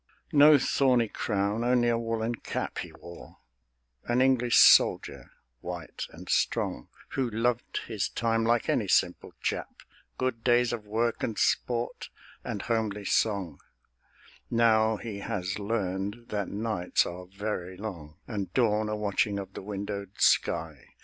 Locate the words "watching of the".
18.95-19.61